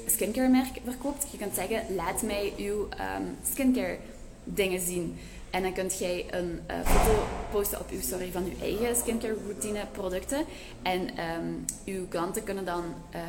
skincare 0.05 0.47
merk 0.47 0.79
verkoopt. 0.83 1.25
Je 1.31 1.37
kunt 1.37 1.55
zeggen, 1.55 1.95
laat 1.95 2.21
mij 2.21 2.53
uw 2.57 2.79
um, 2.81 3.37
skincare 3.51 3.97
dingen 4.43 4.81
zien. 4.81 5.17
En 5.49 5.61
dan 5.61 5.73
kunt 5.73 5.99
jij 5.99 6.25
een 6.29 6.59
uh, 6.69 6.87
foto 6.87 7.27
posten 7.51 7.79
op 7.79 7.89
uw 7.89 8.01
story 8.01 8.31
van 8.31 8.43
uw 8.43 8.61
eigen 8.61 8.95
skincare 8.95 9.35
routine 9.45 9.85
producten. 9.91 10.45
En 10.81 11.01
um, 11.01 11.65
uw 11.85 12.07
klanten 12.07 12.43
kunnen 12.43 12.65
dan 12.65 12.83
uh, 13.15 13.21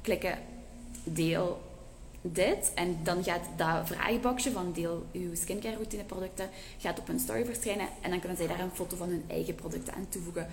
klikken 0.00 0.38
deel 1.04 1.60
dit. 2.20 2.72
En 2.74 2.98
dan 3.02 3.24
gaat 3.24 3.44
dat 3.56 3.86
vraagboxje 3.86 4.50
van 4.50 4.72
deel 4.72 5.06
uw 5.12 5.34
skincare 5.34 5.74
routine 5.74 6.04
producten 6.04 6.48
gaat 6.78 6.98
op 6.98 7.06
hun 7.06 7.20
story 7.20 7.44
verschijnen. 7.44 7.88
En 8.00 8.10
dan 8.10 8.18
kunnen 8.20 8.38
zij 8.38 8.46
daar 8.46 8.60
een 8.60 8.70
foto 8.74 8.96
van 8.96 9.08
hun 9.08 9.24
eigen 9.28 9.54
producten 9.54 9.94
aan 9.94 10.06
toevoegen. 10.08 10.46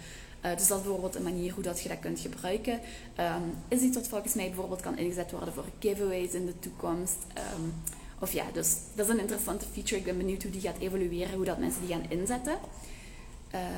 Uh, 0.45 0.57
dus 0.57 0.67
dat 0.67 0.77
is 0.77 0.83
bijvoorbeeld 0.83 1.15
een 1.15 1.23
manier 1.23 1.53
hoe 1.53 1.63
dat 1.63 1.81
je 1.81 1.89
dat 1.89 1.99
kunt 1.99 2.19
gebruiken. 2.19 2.73
Um, 3.19 3.55
is 3.67 3.81
iets 3.81 3.95
wat 3.95 4.07
volgens 4.07 4.33
mij 4.33 4.45
bijvoorbeeld 4.45 4.81
kan 4.81 4.97
ingezet 4.97 5.31
worden 5.31 5.53
voor 5.53 5.65
giveaways 5.79 6.31
in 6.31 6.45
de 6.45 6.59
toekomst. 6.59 7.17
Um, 7.57 7.73
of 8.19 8.31
ja, 8.31 8.43
dus 8.53 8.75
dat 8.95 9.05
is 9.05 9.13
een 9.13 9.19
interessante 9.19 9.65
feature. 9.71 9.99
Ik 9.99 10.05
ben 10.05 10.17
benieuwd 10.17 10.43
hoe 10.43 10.51
die 10.51 10.61
gaat 10.61 10.77
evolueren, 10.79 11.33
hoe 11.33 11.45
dat 11.45 11.57
mensen 11.57 11.81
die 11.81 11.95
gaan 11.95 12.09
inzetten. 12.09 12.57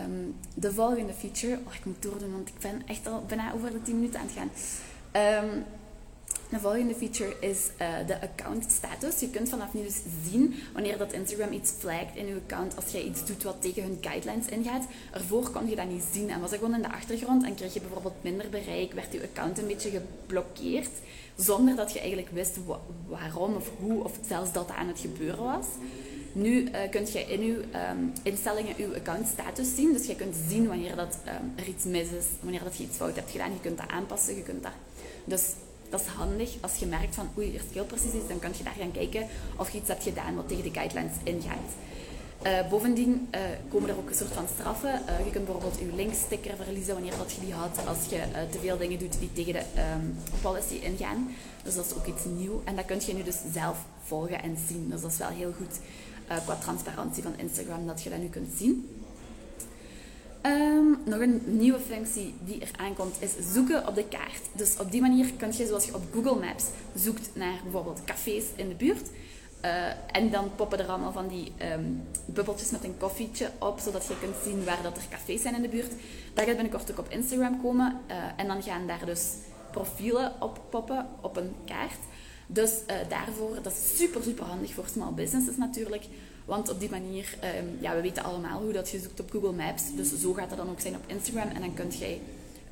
Um, 0.05 0.35
de 0.53 0.73
volgende 0.73 1.13
feature, 1.13 1.59
oh, 1.67 1.73
ik 1.73 1.85
moet 1.85 2.01
doordoen, 2.01 2.31
want 2.31 2.47
ik 2.47 2.59
ben 2.59 2.81
echt 2.87 3.07
al 3.07 3.23
bijna 3.27 3.53
over 3.53 3.71
de 3.71 3.81
10 3.81 3.95
minuten 3.95 4.19
aan 4.19 4.27
het 4.27 4.35
gaan. 4.35 5.63
De 6.51 6.59
volgende 6.59 6.95
feature 6.95 7.35
is 7.39 7.69
uh, 7.81 8.07
de 8.07 8.21
account 8.21 8.65
status. 8.71 9.19
Je 9.19 9.29
kunt 9.29 9.49
vanaf 9.49 9.73
nu 9.73 9.83
dus 9.83 10.01
zien 10.29 10.55
wanneer 10.73 10.97
dat 10.97 11.13
Instagram 11.13 11.51
iets 11.51 11.71
flagt 11.71 12.15
in 12.15 12.27
je 12.27 12.41
account 12.45 12.75
als 12.75 12.91
jij 12.91 13.01
iets 13.01 13.25
doet 13.25 13.43
wat 13.43 13.61
tegen 13.61 13.83
hun 13.83 13.97
guidelines 14.01 14.47
ingaat. 14.47 14.85
Ervoor 15.11 15.49
kon 15.49 15.69
je 15.69 15.75
dat 15.75 15.89
niet 15.89 16.03
zien 16.13 16.29
en 16.29 16.39
was 16.39 16.49
dat 16.49 16.59
gewoon 16.59 16.75
in 16.75 16.81
de 16.81 16.91
achtergrond 16.91 17.43
en 17.43 17.55
kreeg 17.55 17.73
je 17.73 17.81
bijvoorbeeld 17.81 18.23
minder 18.23 18.49
bereik, 18.49 18.93
werd 18.93 19.13
je 19.13 19.23
account 19.23 19.57
een 19.57 19.67
beetje 19.67 19.89
geblokkeerd 19.89 20.89
zonder 21.35 21.75
dat 21.75 21.91
je 21.93 21.99
eigenlijk 21.99 22.29
wist 22.31 22.57
waarom 23.07 23.55
of 23.55 23.71
hoe 23.79 24.03
of 24.03 24.11
zelfs 24.27 24.51
dat 24.51 24.69
aan 24.69 24.87
het 24.87 24.99
gebeuren 24.99 25.43
was. 25.43 25.65
Nu 26.33 26.61
uh, 26.61 26.77
kunt 26.89 27.11
je 27.11 27.19
in 27.19 27.45
je 27.45 27.63
um, 27.91 28.13
instellingen 28.23 28.73
je 28.77 28.95
account 28.95 29.27
status 29.27 29.75
zien. 29.75 29.93
Dus 29.93 30.05
je 30.05 30.15
kunt 30.15 30.35
zien 30.47 30.67
wanneer 30.67 30.95
dat, 30.95 31.17
um, 31.27 31.53
er 31.55 31.67
iets 31.67 31.85
mis 31.85 32.07
is, 32.07 32.25
wanneer 32.41 32.63
dat 32.63 32.77
je 32.77 32.83
iets 32.83 32.97
fout 32.97 33.15
hebt 33.15 33.31
gedaan. 33.31 33.51
Je 33.51 33.59
kunt 33.61 33.77
dat 33.77 33.87
aanpassen. 33.87 34.35
Je 34.35 34.43
kunt 34.43 34.63
dat... 34.63 34.71
Dus 35.25 35.43
dat 35.91 36.01
is 36.01 36.07
handig 36.07 36.49
als 36.61 36.75
je 36.75 36.85
merkt 36.85 37.15
van 37.15 37.29
oei, 37.37 37.55
er 37.55 37.61
heel 37.73 37.85
precies 37.85 38.13
is, 38.13 38.27
dan 38.27 38.39
kan 38.39 38.51
je 38.57 38.63
daar 38.63 38.79
gaan 38.79 38.91
kijken 38.91 39.27
of 39.55 39.69
je 39.69 39.77
iets 39.77 39.87
hebt 39.87 40.03
gedaan 40.03 40.35
wat 40.35 40.47
tegen 40.47 40.63
de 40.63 40.73
guidelines 40.73 41.15
ingaat. 41.23 41.69
Uh, 42.45 42.69
bovendien 42.69 43.27
uh, 43.35 43.41
komen 43.69 43.89
er 43.89 43.97
ook 43.97 44.09
een 44.09 44.15
soort 44.15 44.31
van 44.31 44.47
straffen. 44.55 45.01
Uh, 45.09 45.25
je 45.25 45.31
kunt 45.31 45.45
bijvoorbeeld 45.45 45.79
je 45.79 45.95
linksticker 45.95 46.55
verliezen 46.63 46.93
wanneer 46.93 47.17
dat 47.17 47.31
je 47.31 47.41
die 47.41 47.53
had 47.53 47.87
als 47.87 47.97
je 48.09 48.21
te 48.51 48.59
veel 48.59 48.77
dingen 48.77 48.99
doet 48.99 49.19
die 49.19 49.33
tegen 49.33 49.53
de 49.53 49.63
um, 49.93 50.15
policy 50.41 50.73
ingaan. 50.73 51.35
Dus 51.63 51.75
dat 51.75 51.85
is 51.85 51.93
ook 51.93 52.05
iets 52.05 52.25
nieuws. 52.25 52.61
En 52.63 52.75
dat 52.75 52.85
kun 52.85 52.99
je 53.05 53.13
nu 53.13 53.23
dus 53.23 53.37
zelf 53.53 53.77
volgen 54.03 54.43
en 54.43 54.57
zien. 54.67 54.89
Dus 54.89 55.01
dat 55.01 55.11
is 55.11 55.17
wel 55.17 55.29
heel 55.29 55.53
goed 55.57 55.79
qua 56.45 56.55
transparantie 56.55 57.23
van 57.23 57.33
Instagram 57.37 57.87
dat 57.87 58.03
je 58.03 58.09
dat 58.09 58.19
nu 58.19 58.27
kunt 58.27 58.49
zien. 58.57 58.89
Um, 60.45 60.97
nog 61.05 61.19
een 61.19 61.41
nieuwe 61.45 61.79
functie 61.79 62.33
die 62.45 62.61
er 62.61 62.71
aankomt 62.77 63.15
is 63.19 63.53
zoeken 63.53 63.87
op 63.87 63.95
de 63.95 64.05
kaart. 64.07 64.41
Dus 64.53 64.77
op 64.79 64.91
die 64.91 65.01
manier 65.01 65.33
kun 65.33 65.51
je, 65.57 65.65
zoals 65.65 65.85
je 65.85 65.95
op 65.95 66.03
Google 66.13 66.45
Maps 66.45 66.65
zoekt 66.95 67.29
naar 67.33 67.59
bijvoorbeeld 67.63 68.03
cafés 68.03 68.45
in 68.55 68.69
de 68.69 68.75
buurt, 68.75 69.09
Eh, 69.61 69.87
en 70.11 70.29
dan 70.29 70.51
poppen 70.55 70.79
er 70.79 70.87
allemaal 70.87 71.11
van 71.11 71.27
die 71.27 71.51
ehm, 71.57 71.83
bubbeltjes 72.25 72.71
met 72.71 72.83
een 72.83 72.97
koffietje 72.97 73.49
op, 73.59 73.79
zodat 73.79 74.05
je 74.07 74.19
kunt 74.19 74.35
zien 74.43 74.63
waar 74.63 74.81
dat 74.83 74.97
er 74.97 75.03
cafés 75.09 75.41
zijn 75.41 75.55
in 75.55 75.61
de 75.61 75.67
buurt. 75.67 75.91
Dat 76.33 76.45
gaat 76.45 76.55
binnenkort 76.55 76.91
ook 76.91 76.99
op 76.99 77.09
Instagram 77.09 77.61
komen. 77.61 77.99
Uh, 78.07 78.15
en 78.35 78.47
dan 78.47 78.63
gaan 78.63 78.87
daar 78.87 79.05
dus 79.05 79.33
profielen 79.71 80.33
op 80.39 80.59
poppen 80.69 81.07
op 81.21 81.37
een 81.37 81.55
kaart. 81.65 81.99
Dus 82.47 82.71
uh, 82.71 82.95
daarvoor, 83.09 83.55
dat 83.61 83.71
is 83.71 83.97
super, 83.97 84.23
super 84.23 84.45
handig 84.45 84.73
voor 84.73 84.85
small 84.91 85.13
businesses 85.13 85.57
natuurlijk. 85.57 86.05
Want 86.51 86.69
op 86.69 86.79
die 86.79 86.89
manier, 86.89 87.37
um, 87.59 87.77
ja, 87.79 87.95
we 87.95 88.01
weten 88.01 88.23
allemaal 88.23 88.61
hoe 88.61 88.73
dat 88.73 88.89
je 88.89 88.99
zoekt 88.99 89.19
op 89.19 89.31
Google 89.31 89.51
Maps. 89.51 89.83
Dus 89.95 90.19
zo 90.19 90.33
gaat 90.33 90.49
dat 90.49 90.57
dan 90.57 90.69
ook 90.69 90.79
zijn 90.79 90.95
op 90.95 91.03
Instagram. 91.07 91.49
En 91.49 91.61
dan 91.61 91.73
kunt 91.73 91.97
jij 91.97 92.21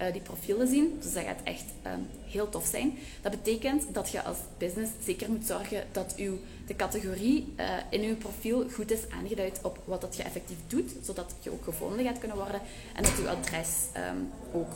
uh, 0.01 0.12
die 0.12 0.21
profielen 0.21 0.67
zien. 0.67 0.98
Dus 1.01 1.13
dat 1.13 1.24
gaat 1.24 1.39
echt 1.43 1.63
um, 1.86 2.07
heel 2.25 2.50
tof 2.50 2.65
zijn. 2.65 2.98
Dat 3.21 3.31
betekent 3.31 3.93
dat 3.93 4.09
je 4.09 4.24
als 4.24 4.38
business 4.57 4.91
zeker 5.03 5.29
moet 5.29 5.45
zorgen 5.45 5.83
dat 5.91 6.13
uw, 6.17 6.38
de 6.67 6.75
categorie 6.75 7.53
uh, 7.59 7.65
in 7.89 8.01
uw 8.01 8.15
profiel 8.15 8.69
goed 8.69 8.91
is 8.91 9.09
aangeduid 9.09 9.59
op 9.62 9.79
wat 9.86 10.01
dat 10.01 10.15
je 10.15 10.24
effectief 10.24 10.57
doet, 10.67 10.91
zodat 11.03 11.33
je 11.39 11.51
ook 11.51 11.63
gevonden 11.63 12.05
gaat 12.05 12.19
kunnen 12.19 12.38
worden 12.38 12.62
en 12.95 13.03
dat 13.03 13.19
uw 13.19 13.27
adres 13.27 13.69
um, 13.95 14.29
ook 14.51 14.74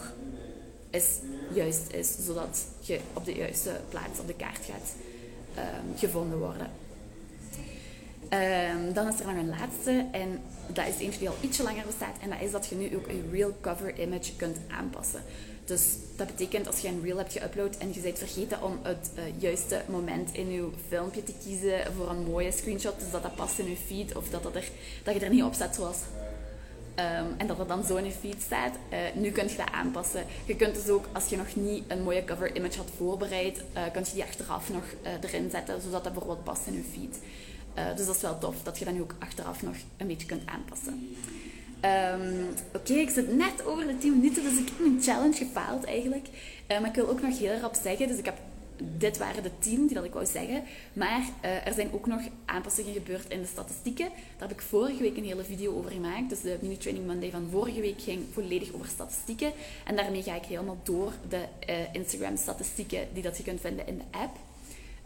is, 0.90 1.18
juist 1.54 1.92
is, 1.92 2.16
zodat 2.26 2.66
je 2.80 3.00
op 3.14 3.26
de 3.26 3.34
juiste 3.34 3.80
plaats 3.90 4.20
op 4.20 4.28
de 4.28 4.36
kaart 4.36 4.66
gaat 4.66 4.94
gevonden 5.96 6.40
worden. 6.40 6.83
Um, 8.34 8.94
dan 8.94 9.08
is 9.08 9.20
er 9.20 9.26
nog 9.26 9.36
een 9.36 9.50
laatste 9.50 10.06
en 10.12 10.42
dat 10.68 10.88
is 10.88 10.98
eentje 11.00 11.20
die 11.20 11.30
al 11.30 11.36
ietsje 11.42 11.64
langer 11.64 11.86
bestaat 11.86 12.16
en 12.22 12.30
dat 12.30 12.42
is 12.42 12.52
dat 12.52 12.68
je 12.68 12.76
nu 12.76 12.96
ook 12.96 13.08
een 13.08 13.30
real 13.32 13.54
cover 13.62 14.00
image 14.00 14.36
kunt 14.36 14.58
aanpassen. 14.68 15.24
Dus 15.66 15.84
dat 16.16 16.28
betekent 16.28 16.68
als 16.68 16.80
je 16.80 16.88
een 16.88 17.02
reel 17.04 17.18
hebt 17.18 17.40
geüpload 17.40 17.78
en 17.78 17.94
je 17.94 18.00
bent 18.00 18.18
vergeten 18.18 18.64
om 18.64 18.80
het 18.82 19.12
uh, 19.16 19.24
juiste 19.38 19.82
moment 19.90 20.34
in 20.34 20.52
je 20.52 20.70
filmpje 20.88 21.24
te 21.24 21.34
kiezen 21.44 21.94
voor 21.96 22.10
een 22.10 22.24
mooie 22.24 22.52
screenshot, 22.52 23.00
dus 23.00 23.12
dat 23.12 23.24
dat 23.24 23.36
past 23.36 23.60
in 23.60 23.70
je 23.70 23.76
feed 23.76 24.16
of 24.16 24.30
dat, 24.30 24.44
dat, 24.44 24.56
er, 24.56 24.70
dat 25.04 25.14
je 25.14 25.20
er 25.20 25.30
niet 25.30 25.44
op 25.44 25.54
staat 25.54 25.76
zoals 25.76 25.98
Um, 27.00 27.34
en 27.38 27.48
dat 27.48 27.60
er 27.60 27.68
dan 27.68 27.84
zo 27.84 27.96
in 27.96 28.06
je 28.06 28.12
feed 28.12 28.42
staat. 28.42 28.76
Uh, 28.92 28.98
nu 29.22 29.32
kun 29.32 29.50
je 29.50 29.56
dat 29.56 29.72
aanpassen. 29.72 30.26
Je 30.46 30.56
kunt 30.56 30.76
dus 30.76 30.90
ook, 30.90 31.06
als 31.12 31.28
je 31.28 31.38
nog 31.38 31.56
niet 31.56 31.84
een 31.88 32.02
mooie 32.04 32.24
cover 32.24 32.56
image 32.56 32.78
had 32.78 32.90
voorbereid, 32.98 33.58
uh, 33.58 33.84
kun 33.94 34.04
je 34.06 34.14
die 34.14 34.24
achteraf 34.24 34.70
nog 34.70 34.84
erin 35.22 35.50
zetten, 35.50 35.82
zodat 35.82 36.04
dat 36.04 36.14
bijvoorbeeld 36.14 36.44
past 36.44 36.68
in 36.68 36.74
je 36.74 36.84
feed. 36.94 37.20
Dus 37.96 38.06
dat 38.06 38.16
is 38.16 38.22
wel 38.22 38.38
tof, 38.38 38.56
dat 38.64 38.80
je 38.80 38.86
dat 38.86 38.94
nu 38.94 39.02
ook 39.02 39.16
achteraf 39.20 39.62
nog 39.64 39.76
een 39.98 40.08
beetje 40.08 40.28
kunt 40.28 40.46
aanpassen. 40.46 41.16
Um, 41.86 42.48
Oké, 42.76 42.94
ik 42.94 43.10
zit 43.10 43.36
net 43.36 43.66
over 43.66 43.88
de 43.88 43.98
10 43.98 44.18
minuten, 44.18 44.44
dus 44.44 44.58
ik 44.58 44.70
heb 44.70 44.80
mijn 44.80 45.02
challenge 45.02 45.38
gefaald 45.38 45.84
eigenlijk. 45.84 46.28
maar 46.68 46.86
ik 46.86 46.96
wil 46.96 47.10
ook 47.10 47.22
nog 47.22 47.40
heel 47.40 47.60
rap 47.60 47.76
zeggen, 47.84 48.08
dus 48.08 48.18
ik 48.18 48.26
heb 48.26 48.38
dit 48.98 49.18
waren 49.18 49.44
de 49.44 49.60
tien 49.60 49.86
die 49.86 49.96
dat 49.96 50.04
ik 50.04 50.14
wou 50.14 50.26
zeggen. 50.26 50.64
Maar 50.94 51.22
uh, 51.46 51.68
er 51.68 51.74
zijn 51.74 51.94
ook 51.94 52.08
nog 52.08 52.22
aanpassingen 52.46 52.94
gebeurd 52.94 53.30
in 53.30 53.42
de 53.42 53.48
statistieken. 53.48 54.10
Daar 54.38 54.48
heb 54.48 54.58
ik 54.58 54.62
vorige 54.62 55.02
week 55.02 55.18
een 55.18 55.24
hele 55.24 55.44
video 55.44 55.78
over 55.78 55.92
gemaakt. 55.92 56.30
Dus 56.30 56.42
de 56.42 56.58
Mini 56.62 56.78
Training 56.78 57.08
Monday 57.08 57.30
van 57.30 57.48
vorige 57.52 57.82
week 57.82 58.02
ging 58.02 58.24
volledig 58.32 58.74
over 58.74 58.88
statistieken. 58.88 59.52
En 59.86 59.96
daarmee 59.96 60.24
ga 60.24 60.36
ik 60.36 60.46
helemaal 60.46 60.78
door 60.84 61.12
de 61.30 61.46
uh, 61.70 61.76
Instagram-statistieken 61.94 63.08
die 63.14 63.24
dat 63.24 63.38
je 63.38 63.44
kunt 63.44 63.62
vinden 63.62 63.88
in 63.88 63.98
de 63.98 64.18
app. 64.18 64.38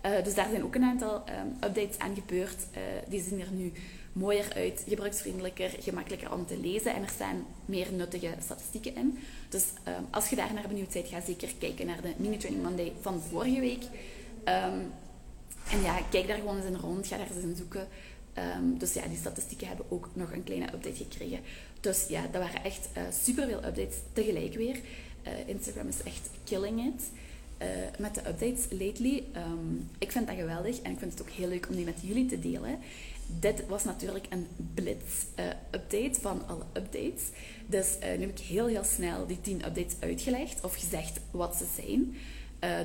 Uh, 0.05 0.23
dus 0.23 0.33
daar 0.35 0.49
zijn 0.49 0.63
ook 0.63 0.75
een 0.75 0.83
aantal 0.83 1.15
um, 1.15 1.69
updates 1.69 1.97
aan 1.97 2.15
gebeurd. 2.15 2.65
die 3.07 3.23
zien 3.23 3.41
er 3.41 3.51
nu 3.51 3.71
mooier 4.13 4.53
uit, 4.55 4.83
gebruiksvriendelijker, 4.87 5.69
gemakkelijker 5.79 6.33
om 6.33 6.45
te 6.45 6.59
lezen 6.59 6.95
en 6.95 7.01
er 7.01 7.09
staan 7.09 7.45
meer 7.65 7.93
nuttige 7.93 8.33
statistieken 8.43 8.95
in. 8.95 9.17
Dus 9.49 9.63
um, 9.87 10.05
als 10.11 10.29
je 10.29 10.35
daar 10.35 10.53
naar 10.53 10.67
benieuwd 10.67 10.93
bent, 10.93 11.07
ga 11.07 11.21
zeker 11.21 11.49
kijken 11.59 11.85
naar 11.85 12.01
de 12.01 12.13
Mini 12.17 12.37
Training 12.37 12.65
Monday 12.65 12.93
van 13.01 13.21
vorige 13.21 13.59
week. 13.59 13.83
Um, 13.83 14.91
en 15.71 15.81
ja, 15.83 15.99
kijk 16.09 16.27
daar 16.27 16.37
gewoon 16.37 16.55
eens 16.55 16.65
in 16.65 16.75
rond, 16.75 17.07
ga 17.07 17.17
daar 17.17 17.27
eens 17.35 17.43
in 17.43 17.55
zoeken. 17.55 17.87
Dus 18.77 18.93
ja, 18.93 19.07
die 19.07 19.17
statistieken 19.17 19.67
hebben 19.67 19.85
ook 19.89 20.09
nog 20.13 20.31
een 20.31 20.43
kleine 20.43 20.73
update 20.73 20.95
gekregen. 20.95 21.39
Dus 21.79 22.05
ja, 22.07 22.21
dat 22.31 22.41
waren 22.41 22.63
echt 22.63 22.89
uh, 22.97 23.03
superveel 23.23 23.57
updates 23.57 23.97
tegelijk 24.13 24.53
weer. 24.53 24.79
Instagram 25.45 25.87
is 25.87 26.03
echt 26.03 26.29
killing 26.43 26.85
it. 26.85 27.03
Uh, 27.61 27.67
met 27.97 28.15
de 28.15 28.27
updates 28.27 28.65
lately. 28.69 29.23
Um, 29.35 29.89
ik 29.97 30.11
vind 30.11 30.27
dat 30.27 30.35
geweldig 30.35 30.81
en 30.81 30.91
ik 30.91 30.99
vind 30.99 31.11
het 31.11 31.21
ook 31.21 31.29
heel 31.29 31.47
leuk 31.47 31.67
om 31.69 31.75
die 31.75 31.85
met 31.85 31.99
jullie 32.01 32.25
te 32.25 32.39
delen 32.39 32.79
dit 33.39 33.67
was 33.67 33.83
natuurlijk 33.83 34.25
een 34.29 34.47
blitz-update 34.73 36.17
uh, 36.17 36.21
van 36.21 36.47
alle 36.47 36.63
updates. 36.73 37.23
Dus 37.65 37.97
uh, 38.03 38.17
nu 38.17 38.25
heb 38.25 38.29
ik 38.29 38.39
heel 38.39 38.67
heel 38.67 38.83
snel 38.83 39.27
die 39.27 39.41
10 39.41 39.55
updates 39.65 39.95
uitgelegd 39.99 40.63
of 40.63 40.75
gezegd 40.75 41.19
wat 41.31 41.55
ze 41.55 41.65
zijn. 41.75 42.15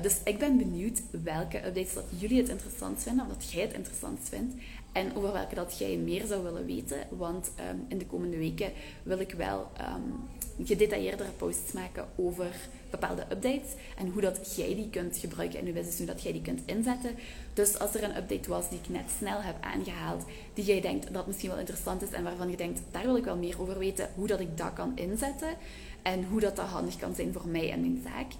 Dus 0.01 0.17
ik 0.23 0.37
ben 0.37 0.57
benieuwd 0.57 1.01
welke 1.23 1.57
updates 1.57 1.93
dat 1.93 2.03
jullie 2.17 2.37
het 2.37 2.49
interessant 2.49 3.03
vinden, 3.03 3.25
of 3.25 3.33
dat 3.33 3.51
jij 3.51 3.61
het 3.61 3.73
interessant 3.73 4.19
vindt. 4.29 4.53
En 4.91 5.15
over 5.15 5.31
welke 5.31 5.55
dat 5.55 5.77
jij 5.77 5.97
meer 5.97 6.25
zou 6.25 6.43
willen 6.43 6.65
weten. 6.65 6.97
Want 7.09 7.51
um, 7.69 7.85
in 7.87 7.97
de 7.97 8.05
komende 8.05 8.37
weken 8.37 8.71
wil 9.03 9.19
ik 9.19 9.31
wel 9.31 9.71
um, 9.81 10.65
gedetailleerdere 10.65 11.29
posts 11.29 11.71
maken 11.71 12.07
over 12.15 12.55
bepaalde 12.99 13.25
updates. 13.31 13.71
En 13.97 14.07
hoe 14.09 14.21
dat 14.21 14.55
jij 14.55 14.75
die 14.75 14.89
kunt 14.89 15.17
gebruiken 15.17 15.59
in 15.59 15.65
je 15.65 15.71
business, 15.71 15.97
hoe 15.97 16.07
dat 16.07 16.23
jij 16.23 16.31
die 16.31 16.41
kunt 16.41 16.61
inzetten. 16.65 17.15
Dus 17.53 17.79
als 17.79 17.95
er 17.95 18.03
een 18.03 18.17
update 18.17 18.49
was 18.49 18.69
die 18.69 18.79
ik 18.79 18.89
net 18.89 19.09
snel 19.17 19.41
heb 19.41 19.55
aangehaald, 19.61 20.23
die 20.53 20.65
jij 20.65 20.81
denkt 20.81 21.13
dat 21.13 21.27
misschien 21.27 21.49
wel 21.49 21.59
interessant 21.59 22.01
is 22.01 22.11
en 22.11 22.23
waarvan 22.23 22.49
je 22.49 22.57
denkt, 22.57 22.81
daar 22.91 23.03
wil 23.03 23.17
ik 23.17 23.23
wel 23.23 23.37
meer 23.37 23.61
over 23.61 23.79
weten, 23.79 24.09
hoe 24.15 24.27
dat 24.27 24.39
ik 24.39 24.57
dat 24.57 24.73
kan 24.73 24.91
inzetten. 24.95 25.53
En 26.01 26.25
hoe 26.25 26.39
dat, 26.39 26.55
dat 26.55 26.65
handig 26.65 26.97
kan 26.97 27.15
zijn 27.15 27.33
voor 27.33 27.47
mij 27.47 27.71
en 27.71 27.81
mijn 27.81 28.01
zaak. 28.03 28.31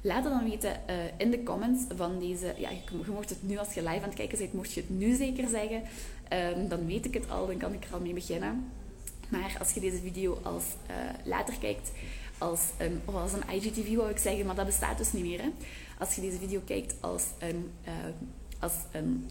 Laat 0.00 0.24
het 0.24 0.32
dan 0.32 0.50
weten 0.50 0.80
uh, 0.90 0.96
in 1.16 1.30
de 1.30 1.42
comments 1.42 1.82
van 1.96 2.18
deze. 2.18 2.54
Ja, 2.56 2.70
je, 2.70 2.78
je, 3.04 3.10
mocht 3.10 3.30
het 3.30 3.42
nu 3.42 3.58
als 3.58 3.74
je 3.74 3.80
live 3.80 3.94
aan 3.94 4.02
het 4.02 4.14
kijken 4.14 4.38
bent, 4.38 4.52
mocht 4.52 4.72
je 4.72 4.80
het 4.80 4.90
nu 4.90 5.14
zeker 5.14 5.48
zeggen. 5.48 5.82
Um, 6.56 6.68
dan 6.68 6.86
weet 6.86 7.04
ik 7.04 7.14
het 7.14 7.30
al, 7.30 7.46
dan 7.46 7.56
kan 7.56 7.72
ik 7.72 7.84
er 7.84 7.94
al 7.94 8.00
mee 8.00 8.12
beginnen. 8.12 8.70
Maar 9.28 9.56
als 9.58 9.72
je 9.72 9.80
deze 9.80 9.96
video 9.96 10.38
als 10.42 10.64
uh, 10.90 10.96
later 11.24 11.54
kijkt, 11.58 11.90
als 12.42 12.60
een, 12.78 13.00
of 13.04 13.14
als 13.14 13.32
een 13.32 13.54
IGTV 13.54 13.94
wou 13.94 14.10
ik 14.10 14.18
zeggen, 14.18 14.46
maar 14.46 14.54
dat 14.54 14.66
bestaat 14.66 14.98
dus 14.98 15.12
niet 15.12 15.24
meer. 15.24 15.40
Hè? 15.42 15.48
Als 15.98 16.14
je 16.14 16.20
deze 16.20 16.38
video 16.38 16.60
kijkt 16.64 16.94
als 17.00 17.24
een, 17.38 17.70
uh, 17.86 17.92
als 18.58 18.72
een 18.92 19.30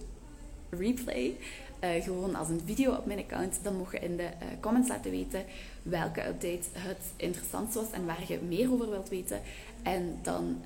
replay, 0.70 1.36
uh, 1.84 2.04
gewoon 2.04 2.36
als 2.36 2.50
een 2.50 2.62
video 2.66 2.94
op 2.94 3.06
mijn 3.06 3.20
account, 3.20 3.60
dan 3.64 3.76
mocht 3.76 3.92
je 3.92 4.00
in 4.00 4.18
de 4.18 4.24
uh, 4.24 4.48
comments 4.60 4.90
laten 4.90 5.12
weten 5.12 5.46
welke 5.82 6.28
update 6.28 6.68
het 6.74 7.04
interessantst 7.16 7.76
was 7.76 7.92
en 7.92 8.06
waar 8.06 8.24
je 8.28 8.40
meer 8.48 8.72
over 8.72 8.90
wilt 8.90 9.10
weten. 9.10 9.42
En 9.84 10.20
dan 10.22 10.62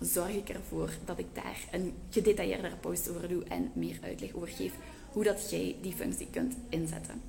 zorg 0.00 0.34
ik 0.34 0.48
ervoor 0.48 0.90
dat 1.04 1.18
ik 1.18 1.26
daar 1.32 1.58
een 1.70 1.94
gedetailleerdere 2.10 2.76
post 2.76 3.08
over 3.10 3.28
doe 3.28 3.44
en 3.44 3.70
meer 3.72 3.98
uitleg 4.02 4.34
over 4.34 4.48
geef 4.48 4.72
hoe 5.12 5.24
dat 5.24 5.50
jij 5.50 5.76
die 5.82 5.92
functie 5.92 6.28
kunt 6.30 6.54
inzetten. 6.68 7.20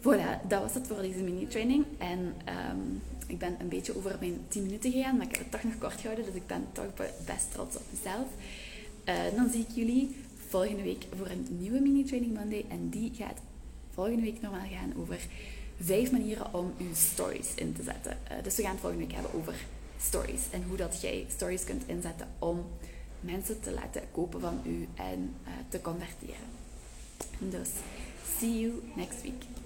Voilà, 0.00 0.48
dat 0.48 0.60
was 0.62 0.74
het 0.74 0.86
voor 0.86 1.02
deze 1.02 1.18
mini-training. 1.18 1.84
En 1.98 2.18
um, 2.18 3.02
ik 3.26 3.38
ben 3.38 3.56
een 3.60 3.68
beetje 3.68 3.96
over 3.96 4.16
mijn 4.20 4.40
10 4.48 4.62
minuten 4.62 4.92
gegaan, 4.92 5.16
maar 5.16 5.26
ik 5.26 5.36
heb 5.36 5.40
het 5.40 5.50
toch 5.50 5.62
nog 5.62 5.78
kort 5.78 6.00
gehouden, 6.00 6.24
dus 6.24 6.34
ik 6.34 6.46
ben 6.46 6.66
toch 6.72 6.86
best 7.26 7.52
trots 7.52 7.76
op 7.76 7.82
mezelf. 7.90 8.26
Uh, 9.08 9.36
dan 9.36 9.50
zie 9.50 9.60
ik 9.60 9.74
jullie 9.74 10.16
volgende 10.48 10.82
week 10.82 11.06
voor 11.16 11.26
een 11.26 11.46
nieuwe 11.50 11.80
mini-training 11.80 12.34
Monday. 12.34 12.64
En 12.68 12.88
die 12.88 13.12
gaat 13.14 13.38
volgende 13.94 14.22
week 14.22 14.40
normaal 14.40 14.68
gaan 14.70 14.92
over 14.96 15.18
vijf 15.80 16.10
manieren 16.10 16.54
om 16.54 16.72
uw 16.78 16.94
stories 16.94 17.54
in 17.54 17.72
te 17.72 17.82
zetten. 17.82 18.18
Uh, 18.30 18.42
dus 18.42 18.56
we 18.56 18.62
gaan 18.62 18.70
het 18.70 18.80
volgende 18.80 19.06
week 19.06 19.14
hebben 19.14 19.34
over 19.34 19.54
stories 20.00 20.42
en 20.50 20.64
hoe 20.68 20.76
dat 20.76 21.00
jij 21.00 21.26
stories 21.36 21.64
kunt 21.64 21.82
inzetten 21.86 22.28
om 22.38 22.64
mensen 23.20 23.60
te 23.60 23.70
laten 23.70 24.02
kopen 24.12 24.40
van 24.40 24.60
u 24.66 24.88
en 24.94 25.34
uh, 25.44 25.50
te 25.68 25.80
converteren. 25.80 26.48
Dus, 27.38 27.68
see 28.38 28.60
you 28.60 28.82
next 28.94 29.22
week. 29.22 29.59